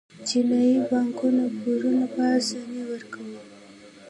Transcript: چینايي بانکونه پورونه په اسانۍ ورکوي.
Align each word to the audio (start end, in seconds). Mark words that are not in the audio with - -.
چینايي 0.27 0.75
بانکونه 0.89 1.43
پورونه 1.59 2.05
په 2.13 2.21
اسانۍ 2.37 2.81
ورکوي. 2.91 3.39